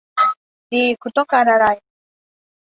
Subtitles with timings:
[0.71, 1.65] ดี คุณต้องการอะไร